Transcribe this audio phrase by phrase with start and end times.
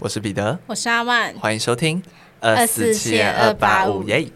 [0.00, 2.02] 我是彼得，我是阿万，欢迎收听
[2.40, 4.28] 二四七二八五耶。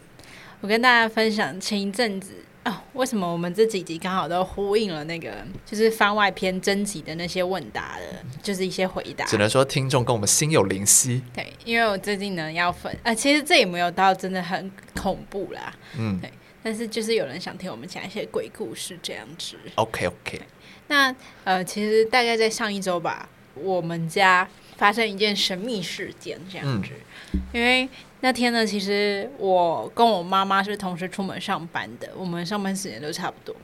[0.60, 2.32] 我跟大家分享前一阵子
[2.64, 5.32] 哦，为什么我们这几集刚好都呼应了那个
[5.64, 9.24] 就是番外篇征集的那些问答的，就是一些回答。
[9.26, 11.22] 只能说听众跟我们心有灵犀。
[11.34, 19.56] 对，因为我最近呢要分，呃，其实这也没有到真的很恐怖啦，嗯，对，但是就是有人想听我们讲一些鬼故事这样子。
[19.76, 20.40] OK OK。
[20.88, 26.90] 那呃，其实大概在上一周吧，我们家发生一件神秘事件这样子，
[27.32, 27.88] 嗯、因为。
[28.20, 33.54] 那天呢，其实我跟我妈妈是同时出门上班的，我们上班时间都差不多，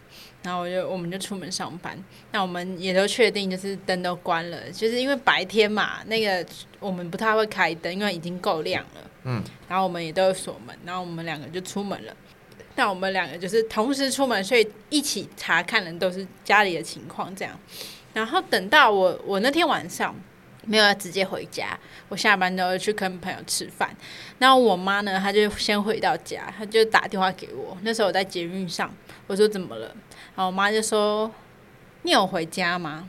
[0.44, 1.98] 然后我就我们就出门上班。
[2.30, 6.46] 那我们也都确定就是灯都关了，就是因为白天嘛，那个
[6.78, 9.10] 我们不太会开灯，因为已经够亮了。
[9.24, 9.42] 嗯。
[9.68, 12.16] 然后我们也都有锁门，然后我们两个就出门了。
[12.76, 17.58] 那我们两个就是同时出门，所以一起查看的都是家里的情况这样。
[18.12, 20.14] 然后等到我我那天晚上。
[20.66, 23.94] 没有要直接回家，我下班都会去跟朋友吃饭。
[24.38, 27.76] 然后我妈呢，她就先回到家，她就打电话给我。
[27.82, 28.90] 那时候我在捷运上，
[29.26, 29.88] 我说怎么了？
[30.34, 31.30] 然后我妈就说
[32.00, 33.06] ：“你有回家吗？”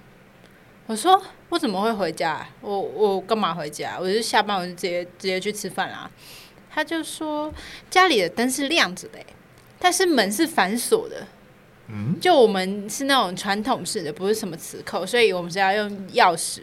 [0.85, 2.45] 我说：“我怎么会回家？
[2.59, 3.97] 我我干嘛回家？
[3.97, 6.11] 我就下班我就直接直接去吃饭啦。”
[6.69, 7.50] 她就说
[7.89, 9.19] ：“家里的灯是亮着的，
[9.79, 11.27] 但是门是反锁的。
[11.87, 16.59] 嗯，就我们是那种传统式的，不是什么磁扣，所以我们是要用钥匙。”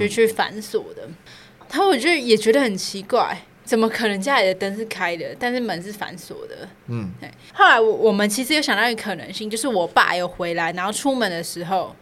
[0.00, 1.06] 就去反锁的，
[1.68, 6.66] 他、嗯、我就也觉得很奇怪，怎么可能家里的灯是开的，但是门是反锁的？
[6.86, 7.30] 嗯，对。
[7.52, 11.94] 后来我我们其实有想到一个可能性，就是我爸有回来，然后出门的时候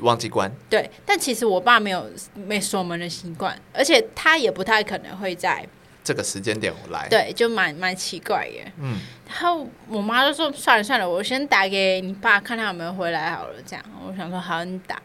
[0.00, 0.52] 忘记关。
[0.68, 5.66] 对，但其实我爸没有没锁门的习惯，而且他也不太可能会在
[6.02, 7.06] 这个时间点我来。
[7.08, 8.72] 对，就蛮蛮奇怪耶。
[8.80, 8.98] 嗯，
[9.28, 15.00] 然后我妈就说：“算了算了，我先打给你爸，看他有没有回来好了。”这样，我想说好，你打。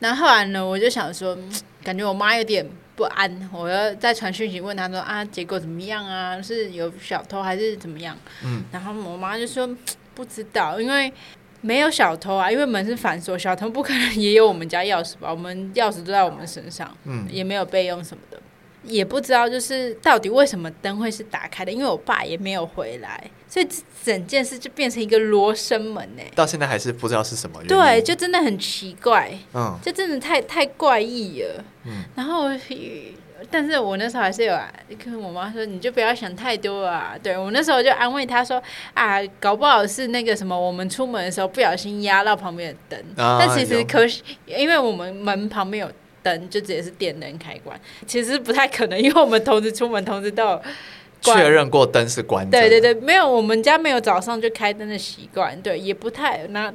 [0.00, 1.36] 然后后来呢，我就想说。
[1.84, 6.40] 感觉我妈有点不安，我要再传讯息问她说啊，结果怎么样啊？
[6.40, 8.16] 是有小偷还是怎么样？
[8.42, 9.68] 嗯，然后我妈就说
[10.14, 11.12] 不知道，因为
[11.60, 15.30] 没有小偷啊，因为门是反锁，小偷不可能也有我们家钥匙吧？
[15.30, 18.40] 我们钥匙都在我们身上，嗯，也没有备用什么的。
[18.84, 21.72] 也不知道，就是到底为什么灯会是打开的？
[21.72, 23.68] 因为我爸也没有回来，所以
[24.04, 26.22] 整件事就变成一个罗生门呢。
[26.34, 27.68] 到现在还是不知道是什么原因。
[27.68, 31.64] 对，就真的很奇怪，嗯，就真的太太怪异了。
[31.84, 32.48] 嗯，然后，
[33.50, 37.14] 但是我那时候还是有啊跟我妈说，你就不要想太多了啊。
[37.22, 38.62] 对，我那时候就安慰她说
[38.94, 43.24] 啊，搞不好是那个什么，我们出门的时候不小心压到旁边的灯。
[43.24, 45.92] 啊，但其实可惜，因为我们门旁边有。
[46.24, 50.62] 灯就直接是电灯开关，其实不太可能，因为我们同时出门，同时都有
[51.20, 52.58] 确认过灯是关的。
[52.58, 56.72] 对对对，没有，我们家没有早上就开灯的习惯，对，也不太那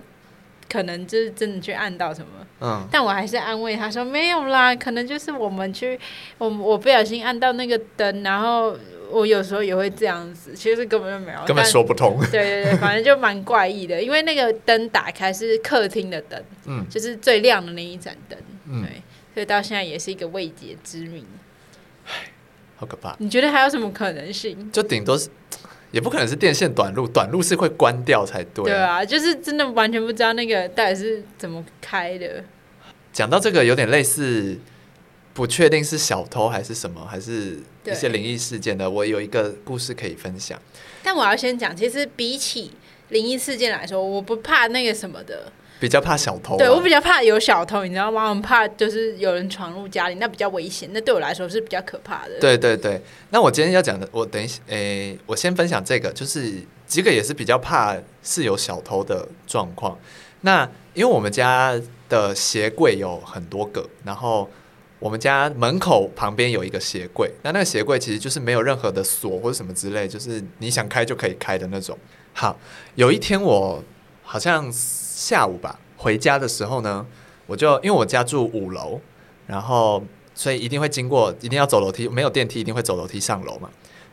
[0.72, 2.28] 可能就是真的去按到什么。
[2.62, 6.00] 嗯，但我还是安慰他说没有啦，可能就是我们去
[6.38, 8.78] 我我不小心按到那个灯，然后
[9.10, 12.20] 我有时候也会这样子，其实根本就没有，根本说不通。
[12.32, 18.38] 对对对，反正就蛮怪异的，因为那个灯打开是客厅的灯，嗯，就是最亮的那一盏灯，
[18.70, 19.02] 嗯，对。
[19.40, 21.24] 所以到现在也是一个未解之谜，
[22.06, 22.12] 唉，
[22.76, 23.16] 好可怕！
[23.20, 24.70] 你觉得还有什么可能性？
[24.70, 25.30] 就顶多是，
[25.92, 28.68] 也不可能是电线短路，短路是会关掉才对啊。
[28.68, 32.44] 对啊，就是真的完全不知道那个到底是怎么开的。
[33.14, 34.60] 讲到这个，有点类似，
[35.34, 38.90] 不确定是小偷还是什么，还是一些灵异事件的。
[38.90, 40.62] 我有一个故事可以分享，
[41.02, 42.72] 但我要先讲，其实比起
[43.08, 45.50] 灵异事件来说，我不怕那个什么的。
[45.80, 48.28] 比较怕小偷，啊，对，我比较怕有小偷，你知道吗？
[48.28, 52.38] 我们怕就是有人闯入家里，那比较危险，那对我来说是比较可怕的。
[52.42, 56.54] 对对对，那我今天要讲的，我等一下，诶、欸，我先分享这个，就是
[56.86, 59.98] 这个也是比较怕是有小偷的状况。
[60.42, 61.74] 那因为我们家
[62.10, 64.50] 的鞋柜有很多个，然后
[65.00, 71.98] 我们家门口旁边有一个鞋柜，那那个鞋柜其实就是没有任何的锁或者什么之类，就是你想开就可以开的那种。
[72.34, 72.60] 好，
[72.96, 73.82] 有一天我
[74.24, 74.70] 好像。
[75.20, 77.06] 下午吧，回家的时候呢，
[77.46, 79.02] 我就因为我家住五楼，
[79.48, 80.02] 然后
[80.34, 83.70] 所以一定会经过，一定要走楼梯，没有电梯一定会走楼梯上楼嘛。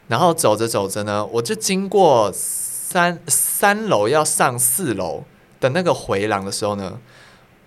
[0.09, 5.23] 然后走着走着呢，我就经过三三楼要上四楼
[5.61, 6.99] 的那个回廊的时候呢，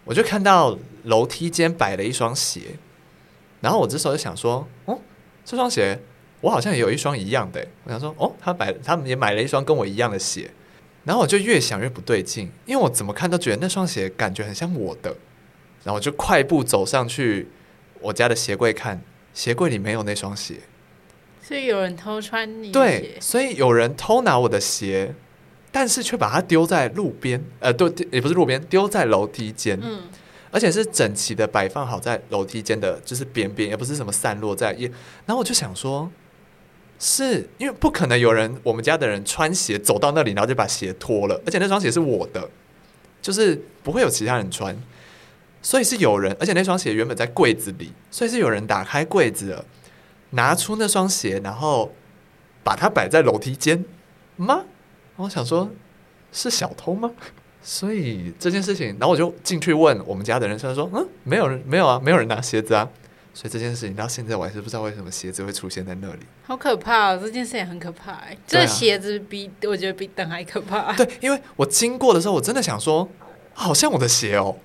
[0.03, 2.77] 我就看到楼梯间摆了一双鞋，
[3.61, 4.99] 然后我这时候就想说，哦，
[5.45, 5.97] 这双鞋
[6.41, 10.51] 我好像也有一双一样的，我想说，哦，他买他们也买了一双跟我一样的鞋。
[11.09, 15.09] 然后我就越想越不对劲，因为我怎么看都觉得那双鞋感觉很像我的，
[15.83, 17.47] 然后我就快步走上去
[17.99, 19.01] 我家的鞋柜看，
[19.33, 20.57] 鞋柜里没有那双鞋，
[21.41, 22.71] 所以有人偷穿你。
[22.71, 25.15] 对，所以有人偷拿我的鞋，
[25.71, 30.03] 但是却把它丢在路边，呃，对，也不是路边，丢在楼梯间，嗯，
[30.51, 34.83] 而且是整齐的摆放好在楼梯间的，就是边边，也不是什么散落在一。
[35.25, 36.07] 然后我就想说，
[36.99, 42.49] 是因为不可能有人，我们家的人穿鞋走到那里，然后就把鞋脱了，而且那双鞋是我的，
[43.21, 44.77] 就是不会有其他人穿，
[45.61, 49.63] 所以是有人，而且那双鞋原本在柜子里，所以是有人打开柜子，
[50.31, 51.93] 拿出那双鞋，然后
[52.63, 53.85] 把它摆在楼梯间
[54.35, 54.65] 吗？
[55.15, 55.69] 我想说，
[56.33, 57.11] 是小偷吗？
[57.61, 62.89] 所以这件事情，然后我就进去问我们家的人，他说：“嗯，没有人，没有啊，没有人拿鞋子啊。”
[63.33, 66.19] 所以这件事情到现在我还是不知道为什么鞋子会出现在那里。
[66.43, 67.19] 好可怕哦！
[67.21, 68.37] 这件事也很可怕哎。
[68.45, 70.93] 这鞋子比我觉得比灯还可怕。
[70.93, 73.07] 对，因为我经过的时候，我真的想说，
[73.53, 74.57] 好像我的鞋哦，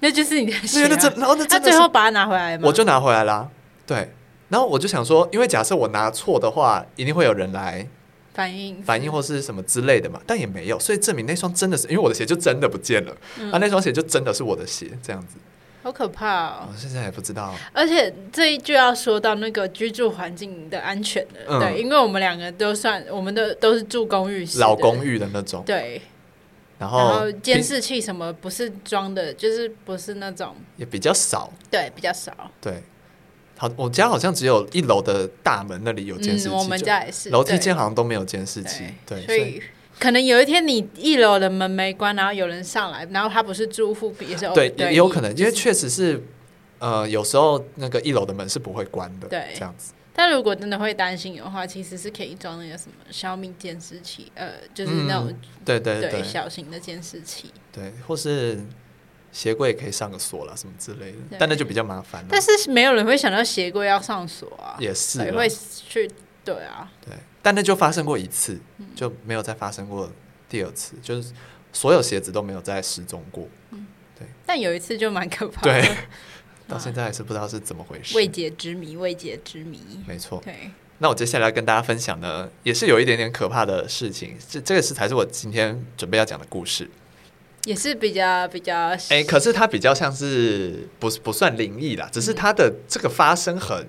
[0.00, 0.88] 那就是你的鞋啊。
[0.90, 2.64] 那真，然后那他最后把它拿回来吗？
[2.66, 3.48] 我就拿回来啦。
[3.86, 4.10] 对，
[4.48, 7.86] 然后我就想说，因为假设我拿错的话，一定会有人来。
[8.34, 15.38] 反应反应或是什么之类的嘛，但也没有，所以证明那双真的是，因为我的鞋就真的不见了，嗯、啊，那双鞋就真的是我的鞋，这样子，
[15.86, 16.68] 好可怕哦！
[16.68, 26.02] 我现在也不知道，而且这一就要说到那个居住环境的安全了，嗯、对，因为我们两个都算，我们的都是住公寓老公寓的那种，对，
[26.76, 32.82] 然后监视器什么不是装的，就是不是那种，也比较少，对，比较少，对。
[33.56, 37.30] 好，我家好像只有一楼的大门那里有监视器，嗯，我们家也是。
[37.30, 39.24] 楼梯间好像都没有监视器，对。
[39.24, 39.62] 所以
[39.98, 46.22] 可能有一天你一楼的门没关，然后有人上来，然后他不是住户，也是对，也有可能，因为确实是，
[46.78, 49.92] 呃，有时候那个一楼的门是不会关的，对，这样子。
[50.14, 58.58] 但如果真的会担心的话，其实是可以装那个什么小米监视器，呃，就是那种，嗯，对对对，对小型的监视器，对，或是。
[59.32, 62.24] 鞋柜也可以上个锁了，什么之类的，但那就比较麻烦。
[62.26, 66.10] 但是没有人会想到鞋柜要上锁啊，也是会去
[66.42, 67.12] 对啊，对。
[67.46, 68.58] 但那就发生过一次，
[68.96, 70.10] 就没有再发生过
[70.48, 71.32] 第二次，就是
[71.72, 73.46] 所有鞋子都没有再失踪过。
[73.70, 73.86] 嗯，
[74.18, 74.26] 对。
[74.44, 75.96] 但有一次就蛮可怕的，对，
[76.66, 79.80] 到现在还是不知道是怎么回事，未解之谜，未解之谜。
[80.08, 80.42] 没错。
[80.44, 80.72] 对。
[80.98, 86.90] 那我接下来要跟大家分享的，也是有一点点可怕的事情，这这个是才是我今天准备要讲的故事。
[87.64, 93.86] 也是比较比较哎、欸，可是它比较像是不不算灵异啦，只是它的这个发生很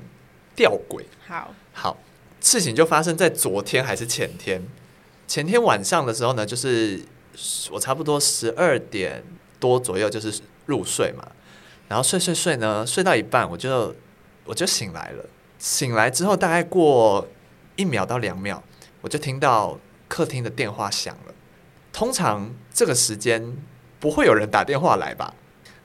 [0.56, 1.04] 吊诡。
[1.26, 1.98] 好，好，
[2.40, 4.62] 事情就发生在昨天还是前天？
[5.28, 7.02] 前天晚上的时候呢，就是
[7.72, 9.24] 我差不多十二点
[9.60, 11.28] 多左右就是入睡嘛，
[11.88, 13.94] 然后睡睡睡呢，睡到一半我就
[14.46, 15.26] 我就醒来了。
[15.60, 17.28] 醒来之后大概过
[17.76, 18.64] 一秒到两秒，
[19.02, 21.34] 我就听到客厅的电话响了。
[21.92, 23.58] 通常这个时间
[24.00, 25.34] 不会有人打电话来吧？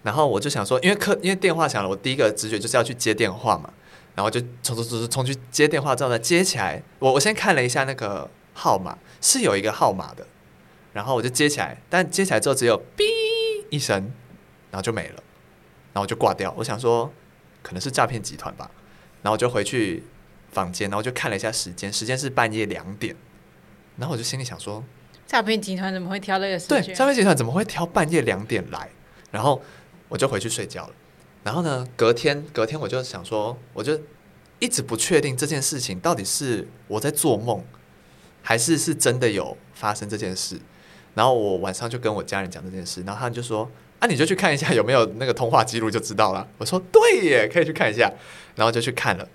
[0.03, 3.73] 然后我就想说，因为客因为电话响了，我第一个直觉就是要去接电话嘛。
[4.15, 10.27] 然后就冲冲冲冲去接电话之后呢，接起来，我我先看了一下那个号码，是有一个号码的。
[10.93, 13.05] 然后我就接起来，但接起来之后只有“哔”
[13.71, 14.13] 一声，
[14.71, 15.15] 然后就没了，
[15.93, 16.55] 然后我就挂掉。
[16.59, 17.11] 我想说
[17.63, 18.71] 可能是诈骗集团吧。
[19.23, 20.03] 然后我就回去
[20.51, 23.17] 房间，然后就看了一下时间，时间是半夜两点。
[23.97, 24.85] 然后我就心里想说。
[25.27, 26.83] 诈骗集团怎么会挑这个时间？
[26.83, 28.91] 对，诈骗集团怎么会挑半夜两点来？
[29.31, 29.63] 然后
[30.11, 30.95] 我就回去睡觉了。
[31.45, 34.01] 然后呢，隔天隔天我就想说，我就
[34.59, 37.65] 一直不确定这件事情到底是我在做梦，
[38.43, 40.61] 还是是真的有发生这件事。
[41.15, 43.69] 然后我晚上就跟我家人讲这件事，然后他们就说
[43.99, 48.11] ：“啊，你就去看一下有没有那个通话记录就知道了。”我说：“对耶，可以去看一下。”
[48.57, 49.29] 然后就去看了，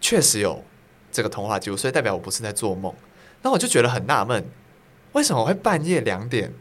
[0.00, 0.62] 确实有
[1.10, 2.94] 这个通话记录，所以代表我不是在做梦。
[3.42, 4.44] 那我就觉得很纳闷。
[5.12, 6.52] 为什么会半夜两点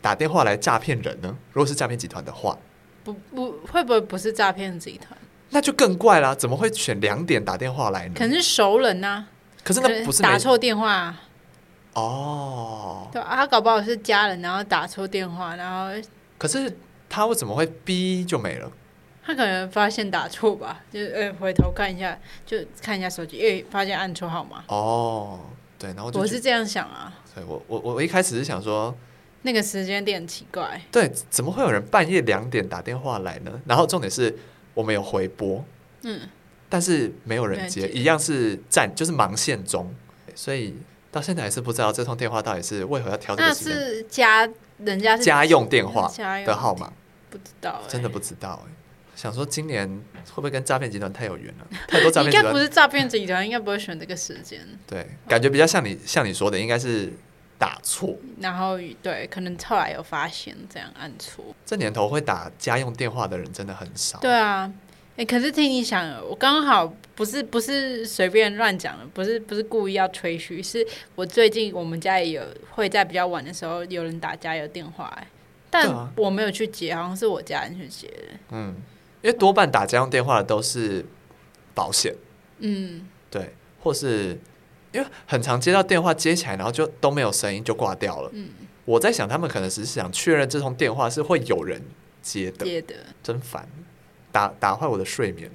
[0.00, 1.36] 打电话来诈骗人呢？
[1.52, 2.56] 如果是诈骗集团的话，
[3.04, 5.18] 不不会不会不是诈骗集团？
[5.50, 6.34] 那就更怪啦！
[6.34, 8.14] 怎么会选两点打电话来呢？
[8.16, 9.28] 可能是熟人呐、啊。
[9.62, 11.22] 可是那不是打错电话啊
[11.94, 13.08] 哦。
[13.12, 15.92] 对啊，他搞不好是家人，然后打错电话，然后
[16.38, 16.74] 可是
[17.08, 18.72] 他为什么会逼就没了？
[19.24, 24.64] 他可能发现打错吧，就呃回头看一下，就看一下手机，因为发现按错号码。
[24.66, 25.38] 哦，
[25.78, 27.12] 对，然后我是这样想啊。
[27.34, 28.92] 对，我我我一开始是想说，
[29.42, 30.80] 那个时间点很奇怪。
[30.90, 33.60] 对，怎么会有人半夜两点打电话来呢？
[33.66, 34.36] 然后重点是
[34.74, 35.64] 我们有回拨，
[36.02, 36.20] 嗯，
[36.68, 39.94] 但是没有人接，一样是占，就是忙线中，
[40.34, 40.74] 所以
[41.10, 43.74] 到现在还是不知道这通电话到底是为何要挑这个时间。
[43.74, 46.10] 那是家人家是家用电话
[46.46, 46.92] 的号码，
[47.28, 48.72] 不知道，真的不知道哎。
[49.14, 49.86] 想说今年
[50.30, 51.66] 会不会跟诈骗集团太有缘了？
[51.86, 54.60] 太多诈骗集团 应该不是诈骗集团，应该不会选这个时间。
[54.86, 57.12] 对，感觉比较像你像你说的，应该是
[57.62, 58.16] 打错。
[58.40, 61.44] 然后对，可能后来有发现这样按错。
[61.64, 64.18] 这年头会打家用电话的人真的很少。
[64.18, 64.68] 对啊，
[65.16, 72.42] 哎，可是听你想，我刚好不是不是随便乱讲的，不是不是故意要吹嘘，是我最近我们家也有
[72.72, 75.28] 会在比较晚的时候有人打加油电话，哎，
[75.70, 78.38] 但我没有去接，好像是我家人去接的。
[78.50, 78.74] 嗯，
[79.22, 81.04] 因为多半打家用电话的都是
[81.74, 82.12] 保险，
[82.58, 84.36] 嗯，对，或是
[84.92, 88.30] 因为很常接到电话接起来，然后就都没有声音就挂掉了。
[88.32, 88.48] 嗯，
[88.84, 91.82] 我在想他们可能只是想确认这通电话是会有人
[92.20, 93.68] 接的，接的，真烦。
[94.30, 95.50] 打打坏我的睡眠，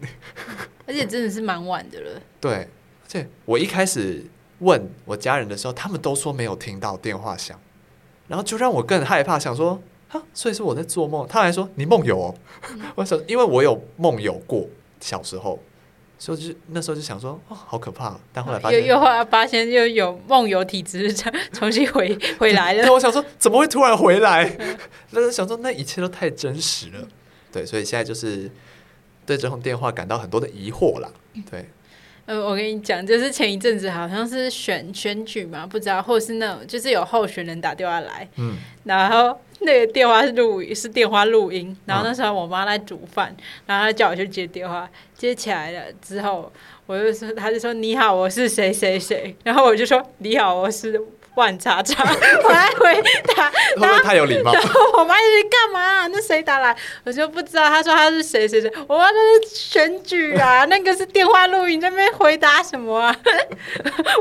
[0.86, 2.22] 而且真的是蛮晚的了。
[2.40, 4.24] 对，而且我一开始
[4.60, 7.60] 问我家人的时候，他们都说没有听到电话响，
[8.28, 11.28] 然后就让我更害怕，想说哈，所以是我在做梦。
[11.28, 12.36] 他还说你梦游哦，
[12.70, 14.68] 嗯、我想因为我有梦游过
[15.00, 15.60] 小时候，
[16.20, 18.18] 所以就那时候就想说哦，好可怕。
[18.34, 21.14] 但后来发现又又后来发现又有梦游体质，
[21.54, 22.92] 重新回回来了。
[22.92, 24.58] 我想说怎么会突然回来？
[25.12, 27.08] 那时想说那一切都太真实了。
[27.52, 28.50] 对，所以现在就是。
[29.28, 31.10] 对这通电话感到很多的疑惑啦。
[31.52, 31.70] 对，
[32.28, 43.34] 呃，我跟你讲，就是前一阵子好像是选选举嘛，不知道，或是那种就是有候选人打电话来，嗯，然后那个电话是录是电话录音，然后那时候我妈在煮饭，
[43.66, 46.52] 然后她叫我去接电话，接起来了之后，
[46.86, 51.02] 我就说，她就说你好，我是谁谁谁，然后我就说你好，我是。
[51.38, 52.04] 万叉叉，
[52.44, 53.02] 我来回
[53.36, 54.52] 答， 会不会太有礼貌？
[54.52, 56.08] 然后我妈就干嘛、啊？
[56.08, 56.76] 那谁打来？
[57.06, 57.70] 我就不知道。
[57.70, 63.16] 他说他是谁谁谁，我妈说是选举啊， 那个是电话录音，那边回答什么啊？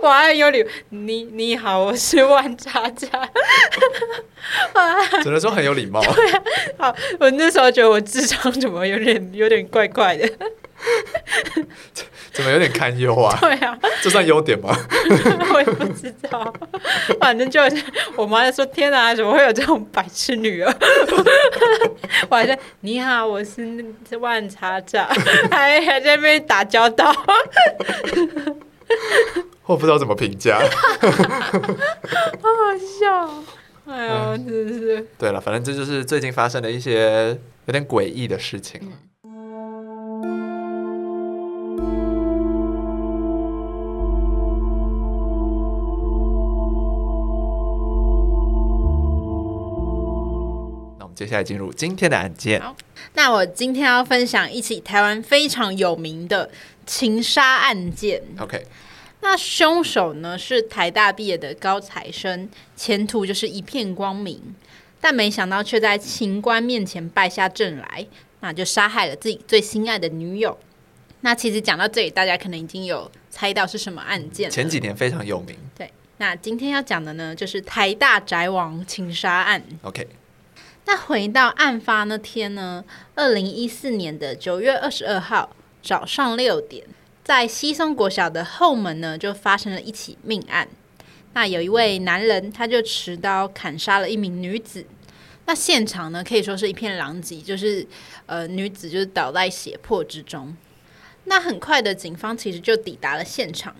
[0.02, 3.28] 我还有礼，你你好，我是万叉叉。
[5.22, 6.02] 只能说很有礼貌。
[6.02, 6.42] 对啊，
[6.78, 10.28] 好，我那时候觉得我智商怎么有点有点怪怪的。
[12.36, 13.34] 怎么有点堪忧啊？
[13.40, 14.76] 对啊，这算优点吗？
[15.54, 16.52] 我也不知道，
[17.18, 17.82] 反正就是
[18.14, 20.70] 我妈就说：“天哪，怎么会有这种白痴女儿？”
[22.28, 23.82] 我还在：“你好，我是
[24.20, 25.08] 万茶长，
[25.50, 27.10] 还还在那边打交道。”
[29.64, 30.60] 我不知道怎么评价，
[31.00, 33.28] 好好笑！
[33.86, 35.06] 哎呦，嗯、真是。
[35.18, 38.78] 对了，反正这就是最近发生的一些有点诡异的事情。
[38.82, 38.92] 嗯
[51.16, 52.60] 接下来进入今天的案件。
[52.60, 52.76] 好，
[53.14, 56.50] 那我今天要分享一起台湾非常有名的
[56.84, 58.22] 情杀案件。
[58.38, 58.62] OK，
[59.22, 62.46] 那凶手呢是台大毕业的高材生，
[62.76, 64.54] 前途就是一片光明，
[65.00, 68.06] 但没想到却在情关面前败下阵来，
[68.40, 70.58] 那就杀害了自己最心爱的女友。
[71.22, 74.50] 那其实讲到这里，大家可能已经有猜到是什么案件。
[74.50, 75.56] 前几年非常有名。
[75.74, 79.62] 对，那今天要讲的呢，就是台大宅王情杀案。
[79.80, 80.06] OK。
[80.88, 82.84] 那回到案发那天呢，
[83.16, 85.50] 二零一四年的九月二十二号
[85.82, 86.86] 早上六点，
[87.24, 90.68] 在西松国小的后门呢，就发生了一起命案。
[91.32, 94.86] 那有一位男人，他就持刀砍杀了一名女子。
[95.46, 97.84] 那现场呢，可以说是一片狼藉，就是
[98.26, 100.56] 呃，女子就是倒在血泊之中。
[101.24, 103.74] 那很快的，警方其实就抵达了现场，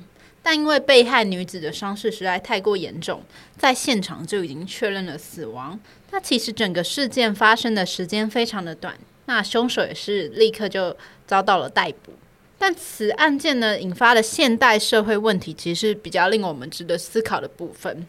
[0.46, 3.20] 但因为被害女子的伤势实在太过严重，
[3.58, 5.76] 在现场就已经确认了死亡。
[6.12, 12.12] 那其实整个事件发生的时间非常的短，那凶手也是立刻就遭到了逮捕。
[12.56, 18.06] 但此案件呢，引发的现代社会问题，其实是比较令我们值得思考的部分。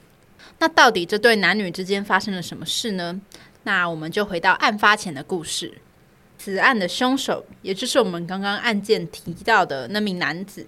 [0.59, 3.19] 那到底这对男女之间发生了什么事呢？
[3.63, 5.73] 那我们就回到案发前的故事。
[6.37, 10.67] 此案的凶手，也就是我们刚刚案件提到的那名男子，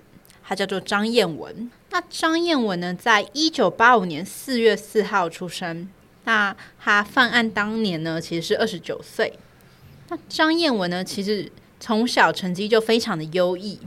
[0.49, 1.69] 他叫做张彦文。
[1.91, 5.87] 那张彦文呢，在一九八五年四月四号出生。
[6.23, 9.31] 那他犯案当年呢，其实是二十九岁。
[10.07, 13.77] 那张彦文呢，其实从小成绩就非常的优异，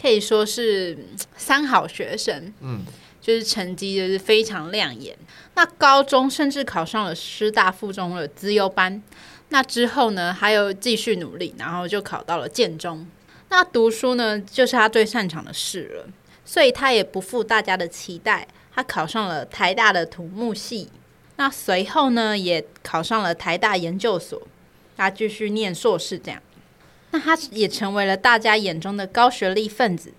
[0.00, 0.98] 可以说是
[1.36, 2.52] 三好学生。
[2.58, 2.80] 嗯，
[3.20, 5.16] 就是成绩就是非常亮眼。
[5.54, 9.00] 那高中甚至考上了师大附中的资优班。
[9.50, 13.06] 那之后呢，还有继续努力，然后就考到了建中。
[13.52, 16.08] 那读书呢，就是他最擅长的事了，
[16.42, 20.88] 所以他也不负大家的期待，他考上了台大的土木系。
[21.36, 24.40] 那随后呢，也考上了台大研究所，
[24.96, 26.18] 他继续念硕士。
[26.18, 26.40] 这样，
[27.10, 30.14] 那他也成为了大家眼中的高学历分子。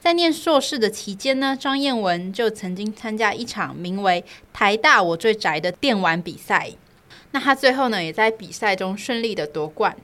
[0.00, 6.72] 在念硕士的期间呢，张彦文就曾经参加一场名为“台大我最宅”的电玩比赛。
[7.30, 9.96] 那他最后呢，也在比赛中顺利的夺冠。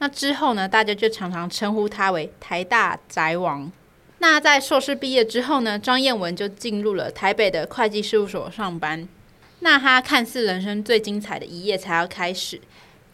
[0.00, 3.70] 那之后呢，大家就常常称呼他为“台大宅王”。
[4.18, 9.06] 那在硕士毕业之后呢，张彦文就进入了台北的会计事务所上班。
[9.60, 12.60] 那他看似人生最精彩的一页才要开始，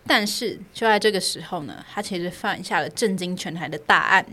[0.06, 4.24] 但是就在这个时候呢，他其实犯下了震惊全台的大案。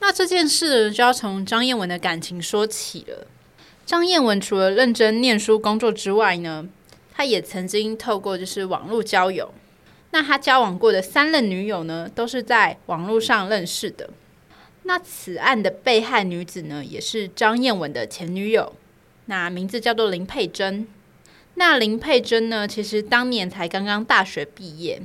[0.00, 3.26] 那这件事就要从张燕文的感情说起了。
[3.84, 6.66] 张燕文除了认真念书工作之外呢，
[7.12, 9.52] 他也曾经透过就是网络交友。
[10.14, 14.10] 那他交往过的三任女友呢，都是在网络上认识的。
[14.84, 18.74] 那此案的被害女子呢，也是张燕文的前女友，
[19.24, 20.86] 那名字叫做林佩珍。
[21.54, 25.02] 那林佩珍呢，其实当年才刚刚大学毕业，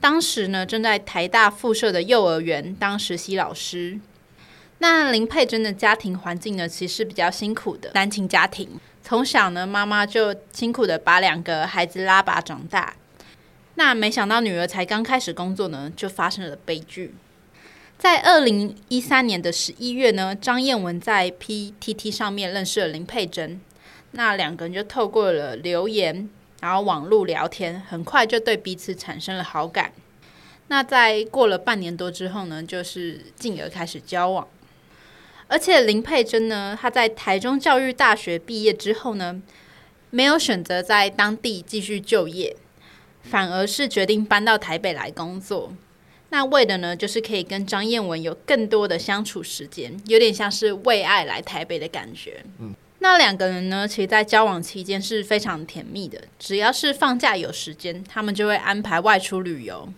[0.00, 4.00] 当时呢正在台大附设的幼儿园当实习老师。
[4.78, 8.68] 那林佩珍的家庭环境呢，其实比较辛苦的单亲家庭。
[9.04, 12.94] 从小呢，妈妈就辛苦的把两个孩子拉拔长大。
[13.74, 17.14] 那没想到女儿才刚开始工作呢，就发生了悲剧。
[17.98, 23.60] 在二零一三年的十一月呢，张燕文在 PTT 上面认识了林佩珍。
[24.10, 26.28] 那两个人就透过了留言，
[26.60, 29.92] 然后网络聊天，很快就对彼此产生了好感。
[30.68, 34.46] 那在过了半年多之后呢，就是进而开始交往。
[35.46, 39.40] 而且林佩珍呢，她在台中教育大学毕业之后呢，
[40.10, 42.56] 没有选择在当地继续就业，
[43.22, 45.72] 反而是决定搬到台北来工作。
[46.30, 52.44] 那为的呢，就是可以跟张燕文有更多的相处时间，有点像是为爱来台北的感觉。
[52.58, 59.88] 嗯，那两个人呢，其实在交往期间是非常甜蜜的，只要是放假有时间，他们就会安排外出旅游。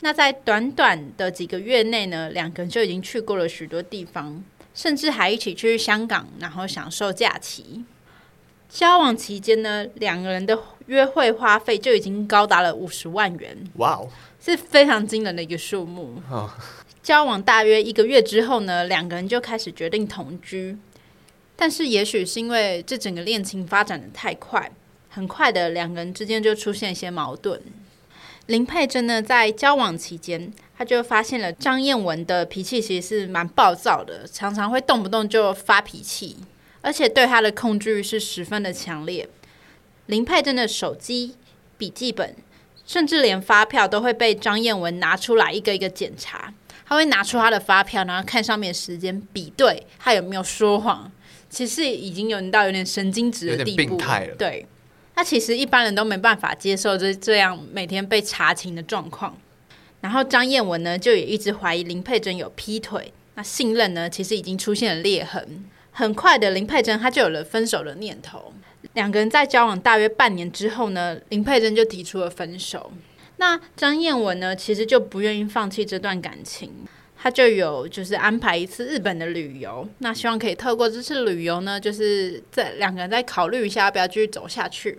[0.00, 4.44] 那在短短的几个月内呢，两个人就已经去过了许多地方。
[4.74, 7.84] 甚至还一起去香港，然后享受假期。
[8.68, 10.56] 交往期间呢，两个人的
[10.88, 13.56] 约会花费就已经高达了五十万元。
[13.76, 14.08] 哇哦，
[14.44, 16.20] 是非常惊人的一个数目。
[16.30, 16.50] Oh.
[17.02, 20.76] 交往大约一个月之后呢，两个人就开始决定同居。
[21.56, 24.70] 但是，也许是因为这整个恋情发展的太快，
[25.08, 27.60] 很快的两个人之间就出现一些矛盾。
[28.46, 36.36] 林佩珍呢，在交往期间，他就发现了张燕文的脾气其实是蛮暴躁的，常常会动不动就发脾气，
[36.80, 39.28] 而且对他的控制欲是十分的强烈。
[40.08, 41.34] 林佩珍的手机、
[41.76, 42.34] 笔记本，
[42.86, 46.52] 甚至连发票都会被张燕文拿出来一个一个检查。
[46.86, 51.12] 他会拿出他的发票，然后看上面时间，比对他有没有说谎。
[51.50, 54.34] 其实已经有到有点神经质的地步，病态了。
[54.36, 54.66] 对，
[55.14, 59.36] 那其实一般人都没办法接受这这样每天被查勤的状况。
[60.00, 65.66] 然后张燕文呢，就也一直怀疑林佩珍有劈腿，那信任呢，其实已经出现了裂痕。
[65.90, 68.54] 很快的，林佩珍她就有了分手的念头。
[68.94, 72.92] 两个人在交往大约半年之后呢，林佩珍就提出了分手。
[73.36, 76.72] 那张燕文呢，其实就不愿意放弃这段感情，
[77.16, 84.98] 他就有就是安排一次日本的旅游，那希望可以透过这次旅游呢，就是在两个人再考虑一下要不要继续走下去。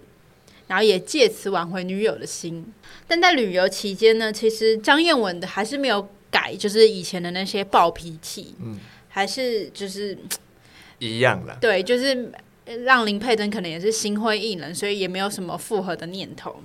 [0.67, 2.63] 然后也借此挽回女友的心，
[3.07, 10.15] 但在旅游期间呢，其实张燕文的还是没有改，就是以前的那些暴脾气，嗯，还是就是
[10.99, 11.57] 一样的。
[11.59, 12.31] 对，就是
[12.85, 16.61] 让林佩珍可能也是心灰意冷，所以也没有什么复合的念头。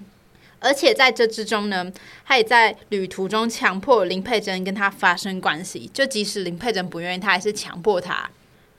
[0.61, 1.93] 而且在这之中呢，
[2.25, 8.31] 他也在旅途中强迫林佩珍跟他发生关系，就即使林佩珍不愿意，他还是强迫他。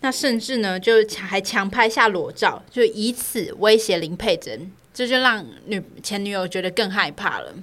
[0.02, 4.72] 那甚至呢，就还强拍下裸照，就以此威胁林佩珍。
[4.94, 7.54] 这就让女前女友觉得更害怕了。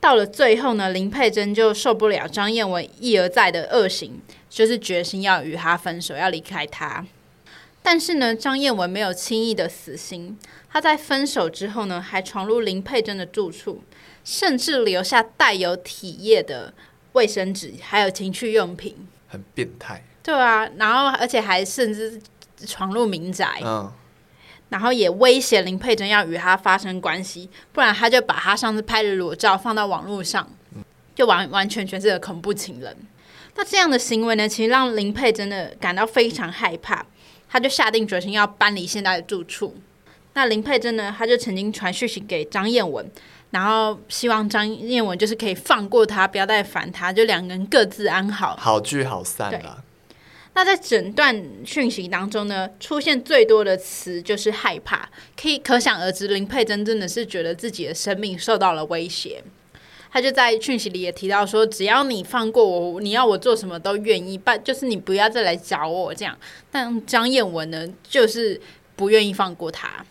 [0.00, 7.04] 到了最后呢，林佩珍就受不了张燕文一而再的恶行，就是决心要与他分手，要离开他。
[7.82, 10.38] 但是呢，张燕文没有轻易的死心，
[10.70, 13.82] 他在分手之后呢，还闯入林佩珍的住处，
[14.24, 16.72] 甚至留下带有体液的
[17.12, 20.04] 卫生纸，还有情趣用品，很变态。
[20.22, 22.20] 对啊，然后而且还甚至
[22.66, 23.60] 闯入民宅。
[23.64, 23.92] 嗯。
[24.68, 30.48] 然后也威胁林佩珍要与他发生关系，不然他就把他上次拍的裸照放到网络上，
[31.14, 32.96] 就完完全全是个恐怖情人。
[33.54, 37.04] 那这样的行为呢，其实让林佩真的感到非常害怕，
[37.52, 39.76] 他就下定决心要搬离现在的住处。
[40.32, 43.06] 那林佩珍呢，他就曾经传讯息给张燕文，
[43.50, 49.84] 然后希望张燕文就是可以放过他，不要再烦他，就两个人各自安好，好聚好散了。
[50.54, 59.44] 那在整段讯息当中呢，出现最多的词就是害怕，可以可想而知，林佩珍真的是觉得自己的生命受到了威胁。
[60.12, 66.36] 他就在讯息里也提到说，只要你放过我，你要我做什么都愿意，但就是你不要再来找我这样。
[66.70, 68.60] 但张燕文呢，就是
[68.94, 70.04] 不愿意放过他，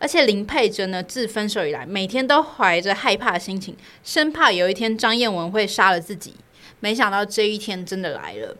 [0.00, 6.34] 而且林佩珍呢，自分手以来，每天都怀着害怕的心情，生怕有一天张燕文会杀了自己。
[6.80, 8.56] 没想到这一天真的来了。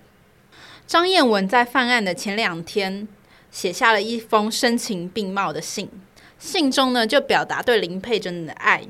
[0.87, 3.09] 张燕文在犯案的前两天，
[3.51, 5.90] 写下了一封声情并茂的信，
[6.38, 8.85] 信中呢就表达对林佩珍的爱。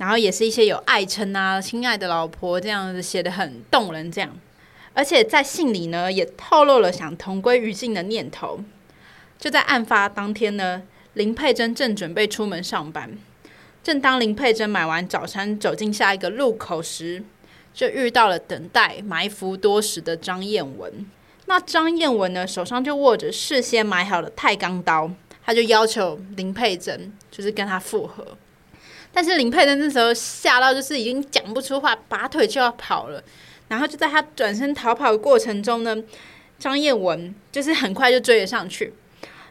[0.00, 4.34] 然后也是一些有爱称啊、亲爱的老婆这样子写得很动人，这样。
[4.94, 8.64] 而且在信里呢，也透露了想同归于尽的念头。
[9.38, 13.10] 就在案发当天呢，林佩珍正准备出门上班，
[13.84, 17.22] 正当林佩珍买完早餐走进下一个路口时，
[17.74, 21.06] 就遇到了等待埋伏多时的张燕文。
[21.44, 25.10] 那张燕文呢，手上就握着事先买好的钛钢刀，
[25.44, 28.26] 他就要求林佩珍就是跟他复合。
[29.12, 33.22] 但是林佩珍那时候吓到，就是已经讲不出话，拔腿就要跑了。
[33.68, 35.96] 然后就在他转身逃跑的过程中呢，
[36.58, 38.92] 张燕文就是很快就追了上去。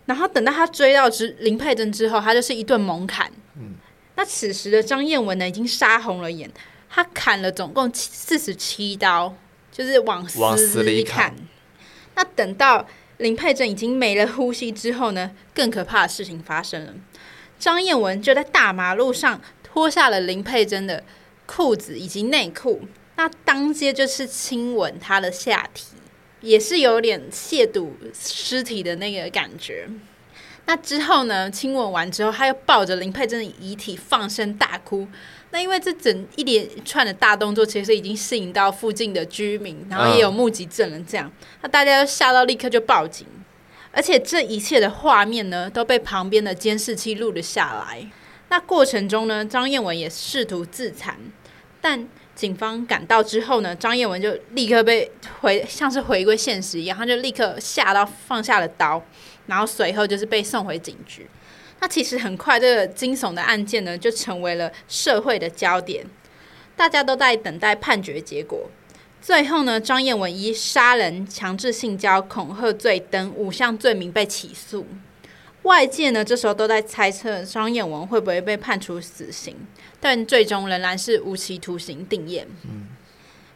[0.05, 3.31] 然后等到他追到之林佩珍之后，他就是一顿猛砍。
[3.57, 3.75] 嗯。
[4.15, 6.49] 那此时的张燕文呢，已经杀红了眼，
[6.89, 9.33] 他砍了总共四十七刀，
[9.71, 11.33] 就是往死里砍。
[12.15, 12.85] 那等到
[13.17, 16.93] 林佩珍已经没了呼吸之后呢，更可怕的事情发生了。
[17.59, 21.03] 张燕文就在大马路上脱下了林佩珍的
[21.45, 22.81] 裤子以及内裤，
[23.17, 25.87] 那当街就是亲吻她的下体，
[26.41, 29.87] 也是有点亵渎尸体的那个感觉。
[30.65, 35.07] 那之后呢，亲吻完之后，他又抱着林佩珍的遗体放声大哭。
[35.49, 41.31] 那因为这整一连串的大动作，其实已经吸引到附近的居民，然后也有目击证人，这样，
[41.63, 43.25] 那大家都吓到立刻就报警。
[43.91, 48.07] 而且这一切的画面呢，都被旁边的监视器录了下来。
[48.49, 51.17] 那过程中呢，张燕文也试图自残，
[51.81, 59.03] 但警方赶到之后呢，张燕文就立刻被回，像是回归现实一样，他就立刻吓到放下了刀，
[59.47, 61.27] 然后随后就是被送回警局。
[61.81, 66.05] 那其实很快，这个惊悚的案件呢，就成为了社会的焦点，
[66.75, 68.69] 大家都在等待判决结果。
[69.21, 74.85] 最后呢，张燕文以杀人、强制性交、恐吓罪等五项罪名被起诉。
[75.63, 79.55] 外界呢，这时候都在猜测张燕文会不会被判处死刑，
[79.99, 82.45] 但最终仍然是无期徒刑定谳。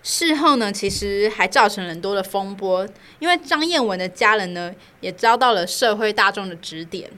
[0.03, 2.85] 事后呢，其实还造成了很多的风波，
[3.19, 7.09] 因为张燕文的家人呢，也遭到了社会大众的指点，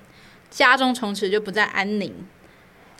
[0.51, 2.13] 家中从此就不再安宁。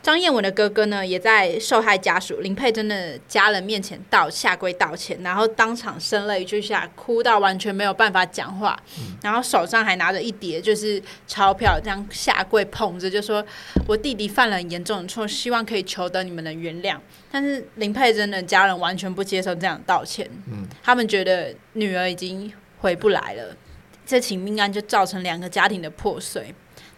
[0.06, 13.44] 张燕文的哥哥呢，也在受害家属林佩珍的家人面前道下跪道歉，然后当场声泪俱下，哭到完全没有办法讲话，嗯、然后手上还拿着一叠就是钞票，这样下跪捧着，就说
[13.90, 16.96] ：“我弟弟犯了很严重的错，希望可以求得你们的原谅。”
[17.32, 23.58] 但是林佩珍的家人完全不接受这样的道歉，嗯，他们觉得女儿已经回不来了，
[24.06, 26.54] 这起命案就造成两个家庭的破碎。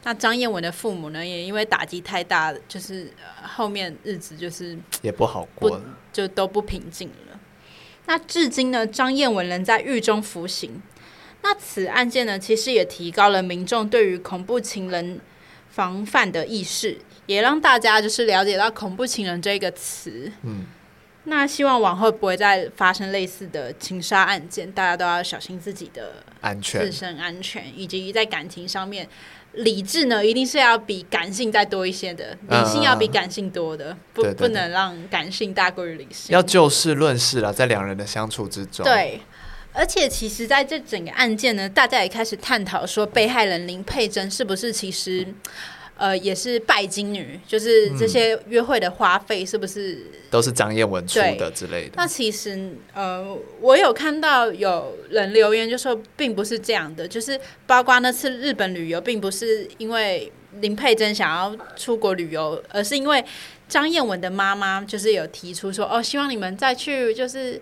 [0.08, 3.12] 那张燕文的父母呢，也因为打击太大，就是
[3.43, 5.82] 后面日子就是也不好过，
[6.13, 7.38] 就都不平静了。
[8.06, 10.82] 那至今呢，张燕文仍在狱中服刑。
[11.41, 15.20] 那此案件呢，其实也提高了民众对于恐怖情人
[15.70, 20.32] 防范的意识，也让大家就是了解到恐怖情人这个词。
[20.43, 20.67] 嗯。
[21.30, 29.06] 那希望往后不会再发生类似的情杀案件，大家都要小心自己的安全、自身安全，以及在感情上面，
[29.58, 36.34] 理智呢一定是要比感性再多一些的，理性要比感性多的，不不能让感性大过于理性。
[36.34, 38.84] 要就事论事了，在两人的相处之中。
[38.84, 39.22] 对，
[39.74, 45.28] 而且其实在这整个案件呢，大家也开始探讨说，被害人林佩珍是不是其实。
[45.98, 51.94] 呃，也是拜金女，就是这些约会的花费是不是、嗯、都是张燕文出的之类的？
[51.96, 63.24] 那其实，呃，我有看到有人留言就说，并不是这样的，就是包括那次日本旅游，并不是因为林佩珍想要出国旅游，而是因为
[63.68, 67.62] 张燕文的妈妈就是有提出说，哦，希望你们再去，就是。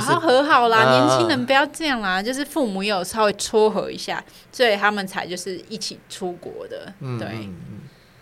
[0.00, 2.14] 好好和好啦，就是、年轻人不要这样啦。
[2.16, 6.92] 呃、就是父母也有稍微撮合一下，所以他们才就是一起出国的。
[7.00, 7.54] 嗯、对，嗯、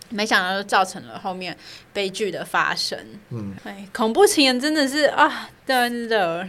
[0.08, 1.56] 没想到就造成了后面
[1.92, 2.98] 悲剧的发生。
[3.30, 6.48] 嗯，对，恐怖情人真的是啊，真的。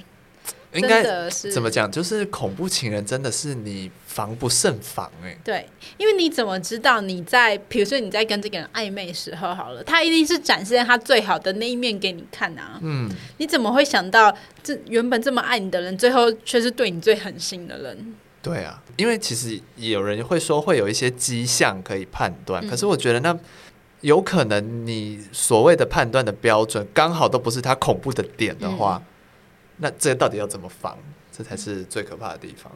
[0.74, 1.92] 应该怎么讲？
[1.92, 5.38] 就是恐怖情人真的是你防不胜防哎。
[5.44, 5.66] 对，
[5.98, 12.78] 因为你怎么知道你在，比如说你在跟这个人暧昧时候好了，他一定是展现他最好的那一面给你看啊。
[12.82, 18.16] 嗯，你怎么会想到这原本这么爱你的人，最后却是对你最狠心的人？
[18.42, 23.38] 对啊，因为其实有人会说会有一些迹象可以判断，嗯，可是我觉得那
[24.02, 29.02] 有可能你所谓的判断的标准刚好都不是他恐怖的点的话。
[29.04, 29.08] 嗯
[29.84, 30.96] 那这到底要怎么防？
[31.36, 32.72] 这才是最可怕的地方。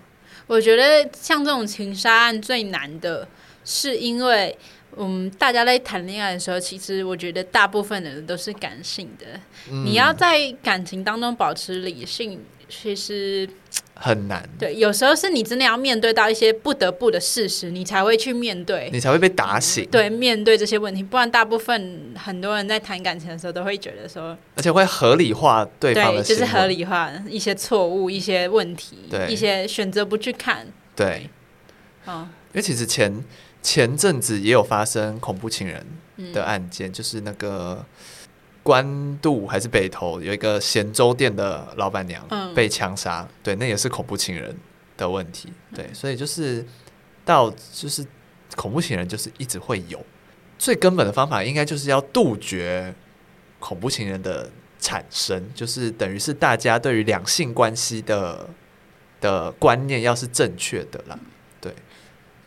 [0.48, 3.28] 我觉得像这种情杀案最难的，
[3.64, 4.58] 是因为
[4.98, 9.26] 嗯，大家在谈恋爱的时候，其实我觉得大部分的人都是感性的。
[9.70, 13.50] 嗯、你要在感情当中保持理性，其实
[13.96, 14.48] 很难。
[14.60, 19.88] 对，有时候是你真的要面对到一些不得不的事实，你才会去面对，你才会被打醒。
[19.90, 30.68] 对，面对这些问题，不然大部分很多人在谈感情的时候都会觉得说，而且会合理化对方的，对，就是合理化一些错误、一些问题、对一些选择不去看。
[30.96, 31.30] 对，
[32.06, 33.24] 嗯，因为其实前
[33.62, 35.86] 前阵子也有发生恐怖情人
[36.34, 37.86] 的案件，嗯、就是那个。
[38.66, 44.58] 关渡还是北投有一个咸粥店的老板娘被枪杀，嗯，对，那也是恐怖情人
[44.98, 46.66] 的问题，对，所以就是
[47.24, 48.04] 到就是
[48.56, 50.04] 恐怖情人就是一直会有，
[50.58, 52.92] 最根本的方法应该就是要杜绝
[53.60, 54.50] 恐怖情人的
[54.80, 58.50] 产生，就是等于是大家对于两性关系的
[59.22, 61.20] 的观念要是正确的啦，
[61.62, 61.72] 对，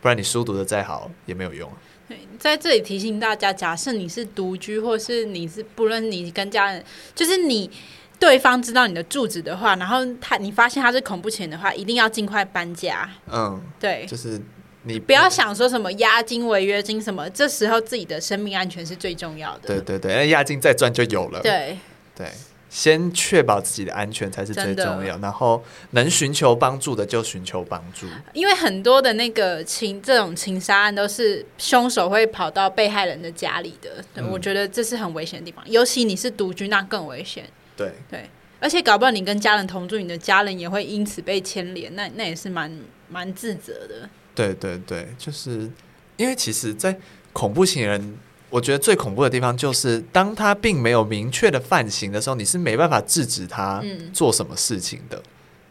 [0.00, 1.70] 不然你书读的再好也没有用。
[2.08, 6.82] 对，在这里提醒大家，假设你是独居，或是你是不论你跟家人，
[7.14, 7.70] 就是你
[8.18, 13.08] 对方知道你的住址的话，然后他你发现他是恐怖情人的话，一定要尽快搬家。
[13.30, 14.40] 嗯，对，就是
[14.84, 19.68] 你不要想说什么押金、违约金什么，这时候自己的生命安全是最重要的。
[19.68, 21.40] 对对对，那押金再赚就有了。
[21.42, 21.78] 对
[22.16, 22.26] 对。
[22.70, 28.06] 先确保自己的安全才是最重要，然后能寻求帮助的就寻求帮助。
[28.34, 35.64] 因为很多的那个情这种情杀案都是凶手会跑到被害人的家里的，嗯，我觉得这是很危险的地方。
[35.68, 37.44] 尤其你是独居，那更危险。
[37.76, 38.28] 对对，
[38.60, 42.70] 而且搞不好你跟家人同住，你的家人也会因此被牵连，那那也是蛮
[43.08, 44.08] 蛮自责的。
[44.34, 45.70] 对对对，就是
[46.16, 46.98] 因为其实，在
[47.32, 48.18] 恐怖情人。
[48.50, 53.82] 我觉得最恐怖的地方就是，当他并没有明确的犯行的时候，你是没办法制止他
[54.12, 55.22] 做什么事情的。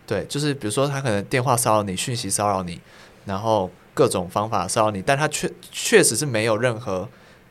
[0.06, 2.80] 对，就是比如说他可能电话骚扰你、讯息骚扰你，
[3.26, 7.10] 然后各种方法骚扰你，但他确确实是没有任何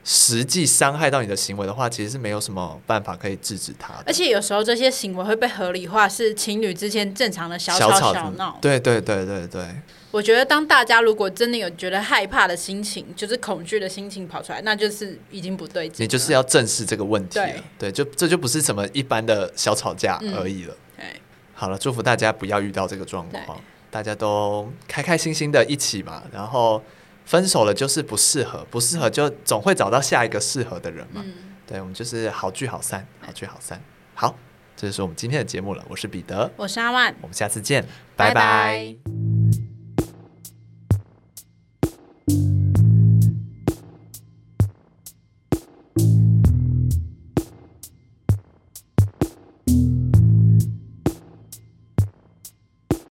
[0.09, 4.05] 实际伤害到你的行为的话，其实是没有什么办法可以制止他的。
[4.07, 8.57] 而且有时候这些行为会被合理化，是情侣之间正常的小吵小闹。
[8.63, 9.67] 对对对对对。
[10.13, 16.05] 我觉得，当大家如果真的有觉得害怕的心情，就是恐惧的心情跑出来，那就是已经不对劲。
[16.05, 17.45] 你就是要正视这个问题了。
[17.45, 20.75] 对，对，就这就不是什么一般的小吵架而已了。
[20.97, 21.21] 对、嗯，
[21.53, 26.23] 好了，祝福大家不要遇到这个状况，大家都开开心心的一起嘛。
[26.33, 26.81] 然后
[27.27, 31.23] 分手了就是不适合，不适合就总会找到下一个适合的人嘛。
[31.27, 31.35] 嗯、
[31.67, 33.79] 对，我们就是好聚好散，好聚好散。
[34.15, 34.35] 好，
[34.75, 35.85] 这就是我们今天的节目了。
[35.89, 37.83] 我是彼得，我是阿万，我们下次见，
[38.17, 38.33] 拜拜。
[38.33, 39.76] 拜拜。